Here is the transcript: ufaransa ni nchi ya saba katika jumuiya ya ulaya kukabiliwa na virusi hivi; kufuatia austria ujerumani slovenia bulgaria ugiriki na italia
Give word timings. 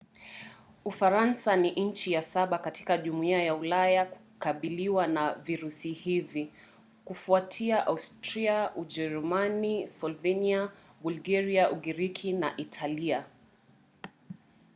ufaransa 0.85 1.55
ni 1.55 1.71
nchi 1.71 2.11
ya 2.11 2.21
saba 2.21 2.57
katika 2.57 2.97
jumuiya 2.97 3.43
ya 3.43 3.55
ulaya 3.55 4.05
kukabiliwa 4.05 5.07
na 5.07 5.33
virusi 5.33 5.91
hivi; 5.91 6.51
kufuatia 7.05 7.87
austria 7.87 8.75
ujerumani 8.75 9.87
slovenia 9.87 10.71
bulgaria 11.03 11.71
ugiriki 11.71 12.33
na 12.33 12.57
italia 12.57 13.25